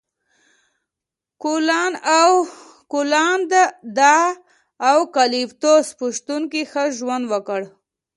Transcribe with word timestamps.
کوالان 2.91 3.39
د 3.97 3.99
اوکالیپتوس 4.93 5.87
په 5.97 6.05
شتون 6.17 6.41
کې 6.51 6.61
ښه 6.71 6.83
ژوند 6.97 7.23
وکړ. 7.33 7.61